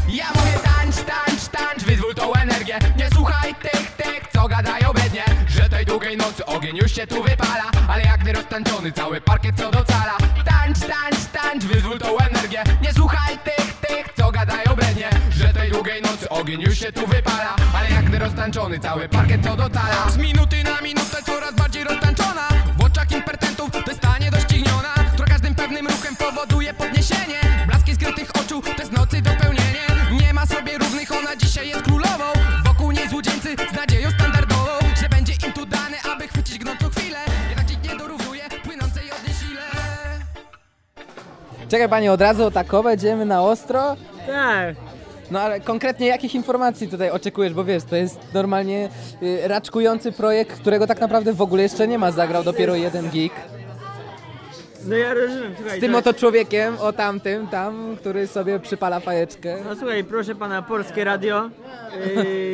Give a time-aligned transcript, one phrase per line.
[0.09, 5.25] Ja mówię tańcz, tańcz, tańcz, wyzwól tą energię Nie słuchaj tych, tych, co gadają biednie
[5.49, 7.65] Że tej długiej nocy ogień już się tu wypala.
[7.89, 10.17] Ale jak nie roztańczony cały parkiet co do cala.
[10.45, 12.63] Tańcz, tańcz, tańcz, wyzwól tą energię.
[12.83, 17.07] Nie słuchaj tych, tych, co gadają biednie Że tej długiej nocy ogień już się tu
[17.07, 17.57] wypala.
[17.77, 20.11] Ale jak nie roztańczony cały parkiet co do cala.
[20.11, 22.49] Z minuty na minutę coraz bardziej roztańczona.
[22.79, 24.95] W oczach impertentów to stanie dościgniona.
[25.15, 27.41] Która każdym pewnym ruchem powoduje podniesienie.
[27.67, 28.92] Blaski skrytych oczu to jest
[41.73, 43.97] Czekaj panie, od razu tak będziemy na ostro?
[44.27, 44.77] Tak.
[45.31, 48.89] No ale konkretnie jakich informacji tutaj oczekujesz, bo wiesz, to jest normalnie
[49.23, 53.33] y, raczkujący projekt, którego tak naprawdę w ogóle jeszcze nie ma, zagrał dopiero jeden geek.
[54.87, 55.79] No ja rozumiem, słuchaj.
[55.79, 59.57] Z tym to- oto człowiekiem, o tamtym, tam, który sobie przypala fajeczkę.
[59.69, 61.51] No słuchaj, proszę pana, Polskie Radio,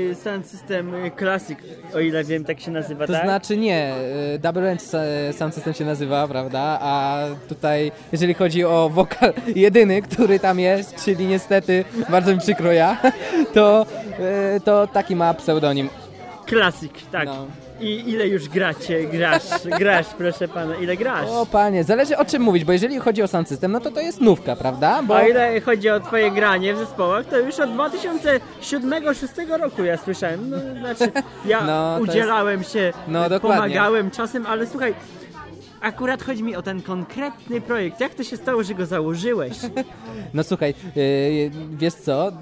[0.09, 1.59] yy, Sound System Classic,
[1.95, 3.25] o ile wiem, tak się nazywa, To tak?
[3.25, 3.93] znaczy nie,
[4.35, 6.79] y, Double Range sa- Sound System się nazywa, prawda?
[6.81, 12.73] A tutaj, jeżeli chodzi o wokal jedyny, który tam jest, czyli niestety, bardzo mi przykro
[12.73, 12.97] ja,
[13.55, 13.87] to,
[14.57, 15.89] y, to taki ma pseudonim.
[16.49, 17.27] Classic, tak.
[17.27, 17.47] No.
[17.81, 19.43] I ile już gracie, grasz,
[19.79, 21.29] grasz, proszę pana, ile grasz?
[21.31, 24.01] O panie, zależy o czym mówić, bo jeżeli chodzi o sound system, no to to
[24.01, 25.03] jest nówka, prawda?
[25.03, 25.17] Bo...
[25.17, 30.51] A ile chodzi o twoje granie w zespołach, to już od 2007-2006 roku ja słyszałem.
[30.51, 31.13] No, znaczy,
[31.47, 34.95] ja No, udzielałem się, No, pomagałem czasem, ale słuchaj,
[35.81, 38.01] akurat chodzi mi o ten konkretny projekt.
[38.01, 39.59] Jak to się stało, że go założyłeś?
[40.35, 42.33] No słuchaj, yy, wiesz co?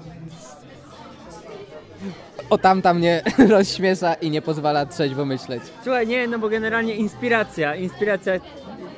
[2.49, 5.63] O tamta mnie rozśmiesza i nie pozwala trzeźwo myśleć.
[5.83, 8.33] Słuchaj, nie, no bo generalnie inspiracja, inspiracja,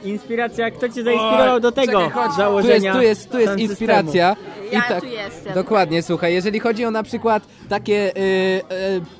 [0.04, 2.24] inspiracja, kto cię zainspirował do tego Czekaj, chodź.
[2.24, 4.36] Tu jest, założenia tu jest, tu jest inspiracja.
[4.72, 5.54] Ja I tak, tu jestem.
[5.54, 8.12] Dokładnie, słuchaj, jeżeli chodzi o na przykład takie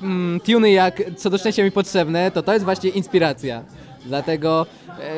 [0.02, 3.62] yy, tuny jak Co do szczęścia mi potrzebne, to to jest właśnie inspiracja.
[4.04, 4.66] Dlatego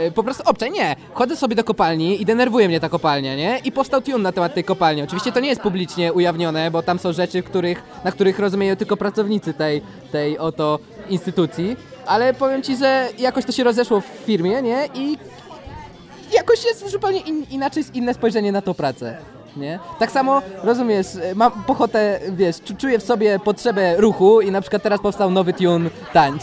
[0.05, 0.97] yy, po prostu obczaj, nie.
[1.15, 3.59] Chodzę sobie do kopalni i denerwuje mnie ta kopalnia, nie?
[3.65, 5.03] I powstał tune na temat tej kopalni.
[5.03, 8.97] Oczywiście to nie jest publicznie ujawnione, bo tam są rzeczy, których, na których rozumieją tylko
[8.97, 9.83] pracownicy tej,
[10.13, 10.79] tej oto
[11.09, 11.77] instytucji.
[12.07, 14.89] Ale powiem ci, że jakoś to się rozeszło w firmie, nie?
[14.95, 15.19] I
[16.35, 19.17] jakoś jest zupełnie in, inaczej inne spojrzenie na tą pracę.
[19.57, 19.79] Nie?
[19.99, 24.83] Tak samo, rozumiesz, mam pochotę, wiesz, czu- czuję w sobie potrzebę ruchu i na przykład
[24.83, 26.43] teraz powstał nowy tune Tańcz,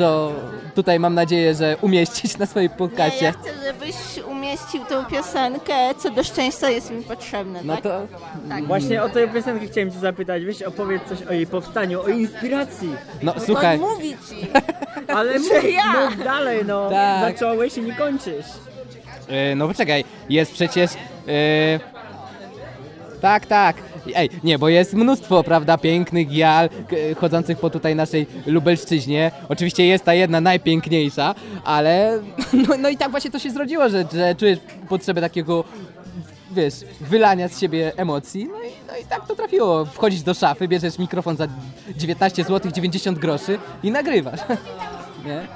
[0.00, 0.32] co
[0.74, 3.24] tutaj mam nadzieję, że umieścić na swoim Nie, podcaście.
[3.24, 3.94] ja chcę, żebyś
[4.30, 7.82] umieścił tą piosenkę, co do szczęścia jest mi potrzebne, No tak?
[7.82, 8.06] to
[8.48, 8.64] tak.
[8.66, 12.88] Właśnie o tę piosenkę chciałem cię zapytać, weź opowiedz coś o jej powstaniu, o inspiracji.
[13.22, 14.46] no słuchaj, mówi ci.
[15.16, 16.10] Ale mów, Że ja.
[16.10, 16.90] mów dalej, no.
[16.90, 17.32] Tak.
[17.32, 18.46] Zacząłeś i nie kończysz.
[19.28, 20.90] Yy, no poczekaj, jest przecież.
[21.26, 21.80] Yy...
[23.20, 23.76] Tak, tak.
[24.14, 26.28] Ej, nie, bo jest mnóstwo, prawda, pięknych
[26.88, 29.30] k- chodzących po tutaj naszej Lubelszczyźnie.
[29.48, 31.34] Oczywiście jest ta jedna najpiękniejsza,
[31.64, 32.18] ale
[32.68, 34.58] no, no i tak właśnie to się zrodziło, że, że czujesz
[34.88, 35.64] potrzebę takiego,
[36.52, 38.44] wiesz, wylania z siebie emocji.
[38.52, 39.84] No i, no i tak to trafiło.
[39.84, 41.46] Wchodzisz do szafy, bierzesz mikrofon za
[41.96, 44.40] 19 zł 90 groszy i nagrywasz.
[45.26, 45.46] nie?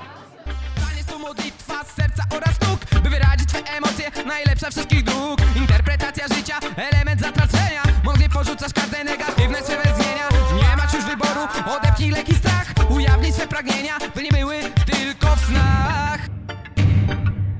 [3.77, 5.39] Emocje, najlepsza wszystkich dróg.
[5.57, 7.83] Interpretacja życia, element zatracenia.
[8.05, 11.41] Mądrze porzucasz każde negatywne swe wezwienia Nie masz już wyboru,
[11.77, 12.67] odepnij leki strach.
[12.91, 16.19] Ujawnij swe pragnienia, by nie były tylko w snach.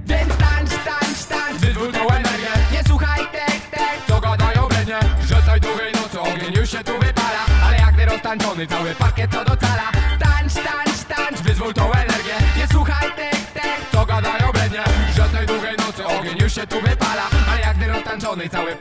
[0.07, 2.49] Więc tańcz, tańcz, tańcz, wyzwól tą energię.
[2.73, 6.93] Nie słuchaj tych, tych, co gadają brednie Że tej długiej nocy ogień już się tu
[6.93, 7.45] wypala.
[7.67, 9.57] Ale jak nie roztańczony cały parkiet co do
[16.55, 17.23] się tu wypala
[17.67, 17.77] jak
[18.51, 18.77] cały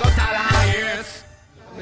[0.00, 0.64] cala.
[0.66, 1.24] Jest.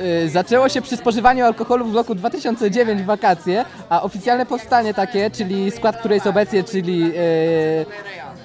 [0.00, 5.30] Y, Zaczęło się przy spożywaniu alkoholu w roku 2009 w wakacje, a oficjalne powstanie takie,
[5.30, 7.86] czyli skład, który jest obecnie, czyli y,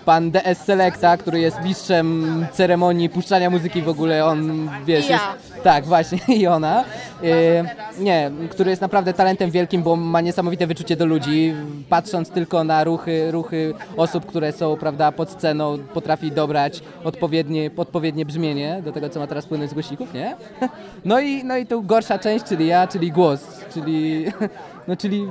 [0.09, 5.13] pan DS Selecta, który jest mistrzem ceremonii puszczania muzyki w ogóle, on wiesz, ja.
[5.13, 6.83] jest, tak właśnie i ona,
[7.23, 7.63] y,
[7.99, 11.53] nie, który jest naprawdę talentem wielkim, bo ma niesamowite wyczucie do ludzi,
[11.89, 18.25] patrząc tylko na ruchy, ruchy osób, które są, prawda, pod sceną, potrafi dobrać odpowiednie, odpowiednie
[18.25, 20.35] brzmienie do tego, co ma teraz płynąć z głośników, nie?
[21.05, 23.41] No i, no i tu gorsza część, czyli ja, czyli głos,
[23.73, 24.25] czyli,
[24.87, 25.27] no, czyli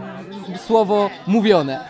[0.66, 1.80] słowo mówione.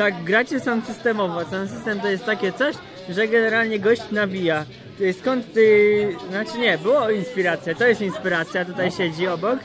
[0.00, 1.44] Tak, gracie sound systemowo.
[1.44, 2.74] Sound system to jest takie coś,
[3.08, 4.64] że generalnie gość nawija.
[5.20, 6.16] Skąd ty...
[6.30, 9.58] Znaczy nie, było inspiracja, to jest inspiracja, tutaj siedzi obok.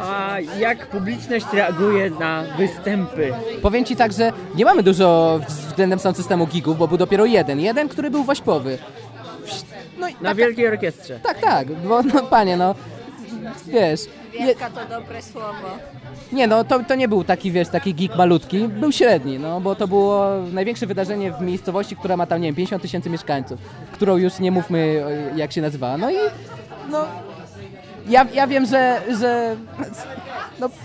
[0.00, 3.34] A jak publiczność reaguje na występy?
[3.62, 7.60] Powiem ci tak, że nie mamy dużo względem sound systemu gigów, bo był dopiero jeden.
[7.60, 8.78] Jeden, który był wośpowy.
[9.98, 11.20] No Na tak, wielkiej orkiestrze.
[11.22, 12.74] tak, tak, bo no panie, no
[13.66, 14.00] wiesz,
[14.32, 15.68] Wielka to dobre słowo.
[16.32, 19.74] nie no, to, to nie był taki, wiesz, taki gig malutki, był średni, no, bo
[19.74, 23.60] to było największe wydarzenie w miejscowości, która ma tam, nie wiem, 50 tysięcy mieszkańców,
[23.92, 26.16] którą już nie mówmy, o, jak się nazywa, no i,
[26.90, 27.06] no,
[28.08, 29.56] ja, ja wiem, że, że,
[30.60, 30.68] no,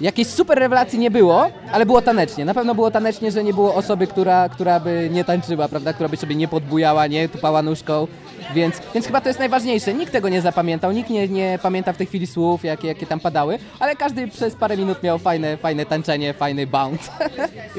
[0.00, 2.44] Jakiejś super rewelacji nie było, ale było tanecznie.
[2.44, 5.92] Na pewno było tanecznie, że nie było osoby, która, która by nie tańczyła, prawda?
[5.92, 8.06] Która by sobie nie podbujała, nie tupała nóżką.
[8.54, 9.94] Więc, więc chyba to jest najważniejsze.
[9.94, 13.20] Nikt tego nie zapamiętał, nikt nie, nie pamięta w tej chwili słów, jakie, jakie tam
[13.20, 17.10] padały, ale każdy przez parę minut miał fajne, fajne tańczenie, fajny bounce.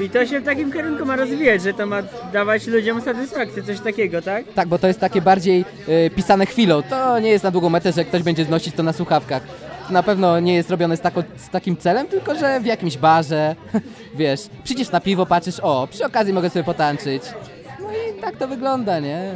[0.04, 2.02] I to się w takim kierunku ma rozwijać, że to ma
[2.32, 4.44] dawać ludziom satysfakcję, coś takiego, tak?
[4.54, 6.82] tak, bo to jest takie bardziej y, pisane chwilą.
[6.82, 9.69] To nie jest na długą metę, że ktoś będzie znosić to na słuchawkach.
[9.90, 13.56] Na pewno nie jest robione z, tako, z takim celem, tylko że w jakimś barze,
[14.14, 17.22] wiesz, przyjdziesz na piwo, patrzysz, o, przy okazji mogę sobie potańczyć.
[17.80, 19.32] No i tak to wygląda, nie?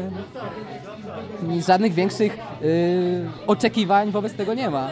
[1.67, 4.91] Żadnych większych y, oczekiwań wobec tego nie ma.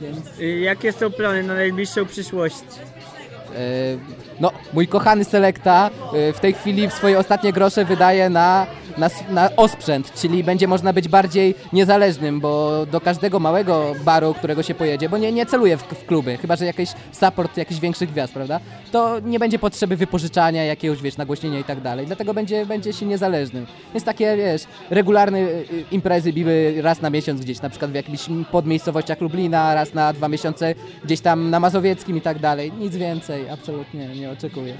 [0.00, 2.56] Więc, Y, Jakie są plany na najbliższą przyszłość?
[2.56, 3.98] y,
[4.40, 5.90] no, mój kochany Selekta
[6.30, 8.66] y, w tej chwili swoje ostatnie grosze wydaje na,
[8.98, 14.62] na, na osprzęt, czyli będzie można być bardziej niezależnym, bo do każdego małego baru, którego
[14.62, 18.10] się pojedzie, bo nie, nie celuje w, w kluby, chyba że jakiś support jakichś większych
[18.10, 18.60] gwiazd, prawda?
[18.92, 23.06] To nie będzie potrzeby wypożyczania jakiegoś, wiesz, nagłośnienia i tak dalej, dlatego będzie, będzie się
[23.06, 23.66] niezależnym.
[23.94, 28.26] Więc takie, wiesz, regularne y, imprezy biły raz na miesiąc gdzieś, na przykład w jakichś
[28.52, 32.72] podmiejscowościach Lublina, raz na dwa miesiące gdzieś tam na Mazowieckim i tak dalej.
[32.78, 34.74] Nic więcej, absolutnie nie oczekuję.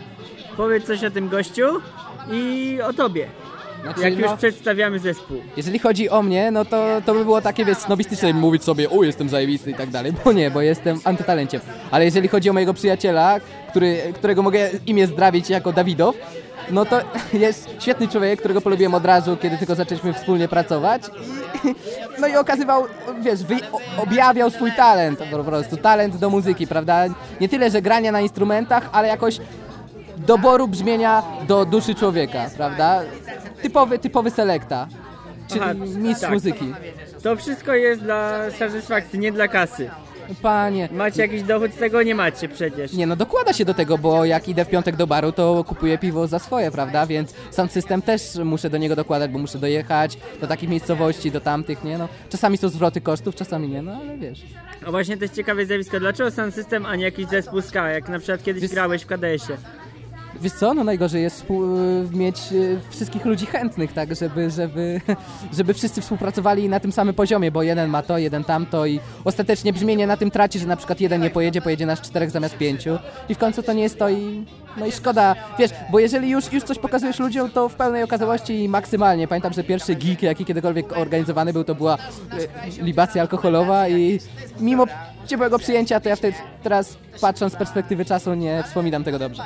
[0.57, 1.67] Powiedz coś o tym gościu
[2.33, 3.27] i o tobie.
[3.87, 5.37] Znaczy, Jak już no, przedstawiamy zespół.
[5.57, 9.03] jeżeli chodzi o mnie, no to, to by było takie, wiesz, snobistyczne mówić sobie, o,
[9.03, 11.61] jestem zajebisty i tak dalej, bo nie, bo jestem antytalenciem.
[11.91, 13.41] Ale jeżeli chodzi o mojego przyjaciela,
[13.71, 16.17] który, którego mogę imię zdrawić jako Dawidow,
[16.71, 17.01] no to
[17.33, 21.03] jest świetny człowiek, którego polubiłem od razu, kiedy tylko zaczęliśmy wspólnie pracować.
[21.65, 21.75] I,
[22.21, 22.85] no i okazywał,
[23.21, 23.57] wiesz, wy,
[23.99, 27.05] objawiał swój talent po prostu, talent do muzyki, prawda?
[27.41, 29.39] Nie tyle, że grania na instrumentach, ale jakoś
[30.17, 33.03] doboru brzmienia do duszy człowieka, prawda?
[33.63, 34.89] Typowy, typowy selekta,
[35.49, 36.31] czyli Aha, mistrz tak.
[36.33, 36.75] muzyki.
[37.23, 39.91] To wszystko jest dla satysfakcji, nie dla kasy.
[40.43, 42.03] Panie, Macie jakiś dochód z tego?
[42.03, 42.93] Nie macie przecież.
[42.93, 45.99] nie no dokłada się do tego, bo jak idę w piątek do baru, to kupuję
[45.99, 47.07] piwo za swoje, prawda?
[47.07, 51.41] Więc sam system też muszę do niego dokładać, bo muszę dojechać do takich miejscowości, do
[51.41, 52.09] tamtych, nie no.
[52.31, 54.43] Czasami są zwroty kosztów, czasami nie, no ale wiesz.
[54.87, 56.01] A właśnie to jest ciekawe zjawisko.
[56.01, 59.07] Dlaczego sam system, a nie jakiś zespół ska, jak na przykład kiedyś Wiesz- grałeś w
[59.07, 59.59] KDS-ie?
[60.41, 61.63] Wiesz co, no najgorzej jest współ,
[62.13, 65.01] mieć e, wszystkich ludzi chętnych, tak, żeby, żeby,
[65.59, 69.73] żeby wszyscy współpracowali na tym samym poziomie, bo jeden ma to, jeden tamto i ostatecznie
[69.73, 72.99] brzmienie na tym traci, że na przykład jeden nie pojedzie, pojedzie nas czterech zamiast pięciu
[73.29, 74.45] i w końcu to nie jest to i
[74.77, 78.65] no i szkoda, wiesz, bo jeżeli już, już coś pokazujesz ludziom, to w pełnej okazałości
[78.65, 79.29] i maksymalnie.
[79.29, 84.21] Pamiętam, że pierwszy geek, jaki kiedykolwiek organizowany był, to była e, libacja alkoholowa i
[84.61, 84.87] mimo
[85.27, 89.43] ciepłego przyjęcia, to ja wtedy teraz patrząc z perspektywy czasu nie wspominam tego dobrze.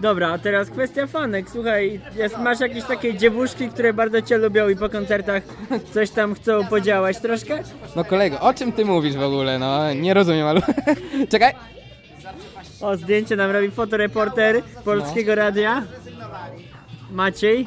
[0.00, 1.50] Dobra, a teraz kwestia fanek.
[1.50, 5.42] Słuchaj, jest, masz jakieś takie dziewuszki, które bardzo cię lubią i po koncertach
[5.94, 7.62] coś tam chcą podziałać troszkę?
[7.96, 9.58] No kolego, o czym ty mówisz w ogóle?
[9.58, 10.60] No, nie rozumiem, ale...
[11.32, 11.54] Czekaj.
[12.80, 15.82] O, zdjęcie nam robi fotoreporter Polskiego Radia.
[17.10, 17.66] Maciej,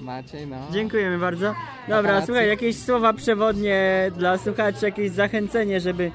[0.00, 0.56] Maciej, no.
[0.72, 1.54] dziękujemy bardzo.
[1.88, 6.10] Dobra, słuchaj, jakieś słowa przewodnie dla słuchaczy, jakieś zachęcenie, żeby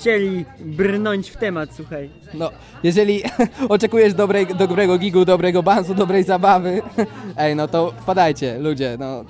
[0.00, 2.10] chcieli brnąć w temat, słuchaj.
[2.34, 2.50] No,
[2.82, 3.22] jeżeli
[3.68, 6.82] oczekujesz dobrej, dobrego gigu, dobrego bansu, dobrej zabawy,
[7.36, 9.24] ej, no to wpadajcie, ludzie, no.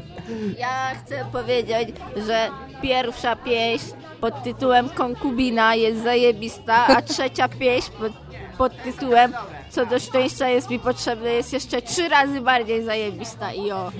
[0.58, 1.88] Ja chcę powiedzieć,
[2.26, 2.48] że
[2.82, 3.86] pierwsza pieśń
[4.20, 8.12] pod tytułem Konkubina jest zajebista, a trzecia pieśń pod,
[8.58, 9.32] pod tytułem
[9.70, 13.92] Co do szczęścia jest mi potrzebne jest jeszcze trzy razy bardziej zajebista i o.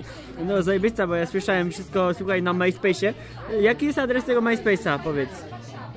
[0.46, 3.12] No zajebista, bo ja słyszałem wszystko, słuchaj, na MySpace'ie.
[3.60, 5.49] Jaki jest adres tego MySpace'a, powiedz?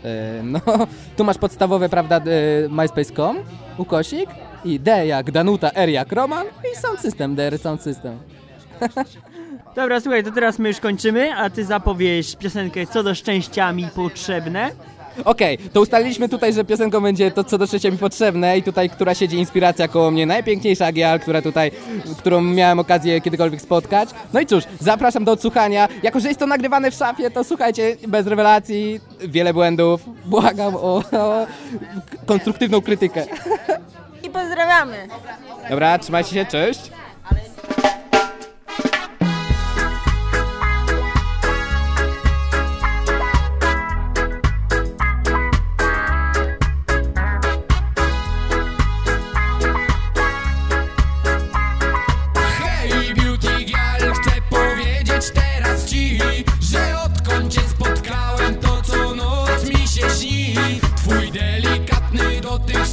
[0.04, 0.60] E, no,
[1.18, 2.22] tu masz podstawowe, prawda, e,
[2.70, 3.38] myspace.com,
[3.78, 4.30] ukośnik
[4.66, 8.18] i D jak Danuta, R jak Roman i sound system, DR sound system.
[9.76, 13.88] Dobra, słuchaj, to teraz my już kończymy, a ty zapowiesz piosenkę Co do szczęścia mi
[13.96, 14.72] potrzebne.
[15.26, 18.90] Okej, to ustaliliśmy tutaj, że piosenką będzie to, co do szczęścia mi potrzebne i tutaj,
[18.90, 21.72] która siedzi inspiracja koło mnie, najpiękniejsza Gial, która tutaj,
[22.18, 24.10] którą miałem okazję kiedykolwiek spotkać.
[24.34, 25.88] No i cóż, zapraszam do odsłuchania.
[26.04, 30.02] Jako, że jest to nagrywane w szafie, to słuchajcie, bez rewelacji, wiele błędów.
[30.26, 31.48] Błagam o, o
[32.26, 33.26] konstruktywną krytykę.
[34.24, 35.08] I pozdrawiamy!
[35.70, 36.92] Dobra, trzymajcie się, cześć.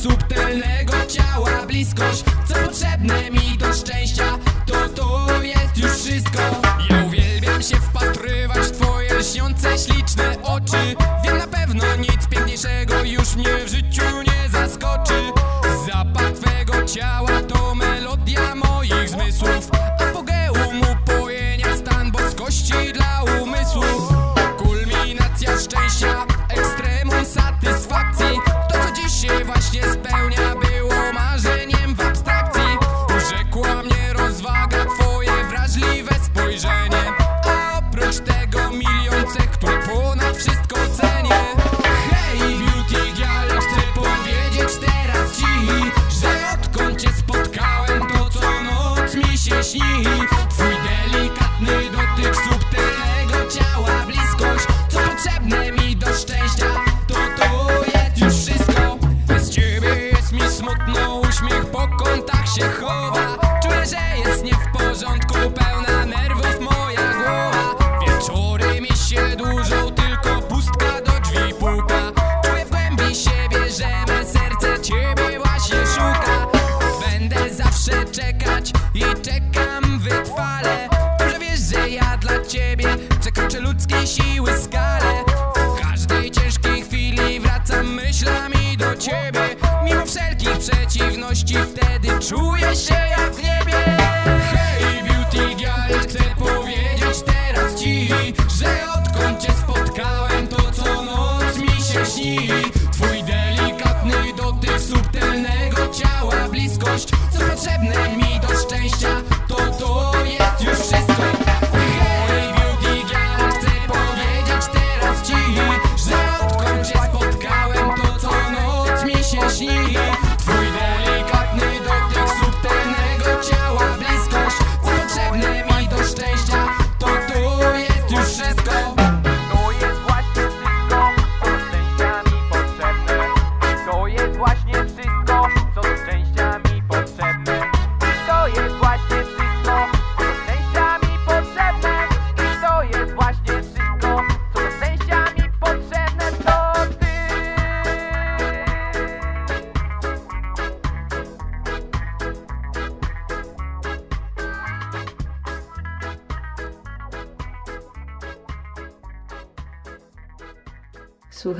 [0.02, 2.24] subtelnego ciała bliskość
[82.50, 82.96] ciebie.
[83.20, 85.24] Przekroczę ludzkiej siły skalę
[85.76, 89.56] W każdej ciężkiej chwili wracam myślami do ciebie.
[89.84, 93.09] Mimo wszelkich przeciwności wtedy czuję się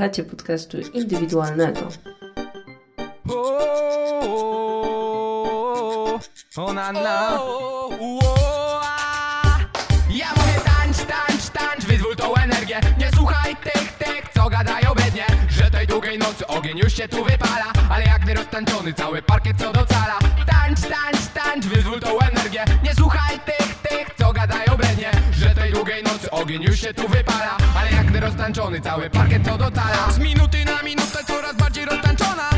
[0.00, 1.80] Słuchacie podcastu indywidualnego.
[6.56, 7.40] Ona na.
[10.10, 12.80] Ja mówię tańcz, tańcz, tańcz, wyzwól tą energię.
[12.98, 15.26] Nie słuchaj tych, tych, co gadają biednie.
[15.48, 17.72] Że tej długiej nocy ogień już się tu wypala.
[17.90, 20.18] Ale jak nie roztańczony, cały parkiet co docala.
[20.46, 22.64] Tańcz, tańcz, tańcz, wyzwól tą energię.
[22.84, 23.79] Nie słuchaj tych,
[25.00, 27.56] mnie, że tej długiej nocy ogień już się tu wypala.
[27.76, 32.49] Ale jak roztańczony cały parkiet co docala Z minuty na minutę coraz bardziej roztańczona.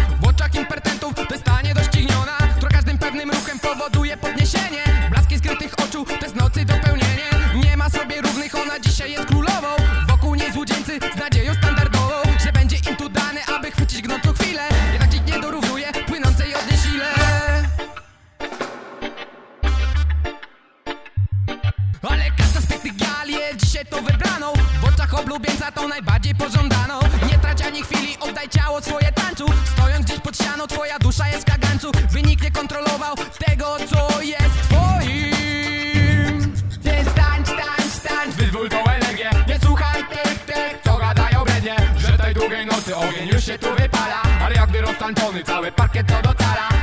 [28.73, 29.47] ciało twoje tańczu.
[29.73, 33.15] Stojąc gdzieś pod ścianą, twoja dusza jest w kagańcu By nikt nie kontrolował
[33.47, 36.55] tego, co jest twoim.
[36.81, 39.31] Więc tańcz, tańcz, tańcz, wyzwól tą energię.
[39.49, 43.75] Nie słuchaj tych, tych, co gadają brednie Że tej długiej nocy ogień już się tu
[43.75, 44.23] wypala.
[44.45, 46.82] Ale jakby roztańczony cały parkiet to docala.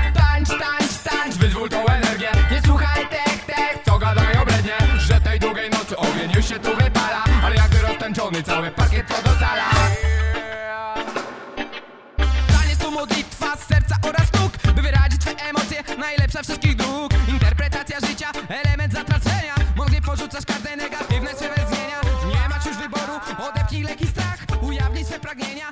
[16.43, 17.12] Wszystkich dróg.
[17.27, 19.55] Interpretacja życia, element zatracenia.
[19.75, 23.13] Mądrze porzucasz każde negatywne swe wezmienia Nie masz już wyboru,
[23.50, 24.38] odepnij leki strach.
[24.62, 25.69] Ujawnij swe pragnienia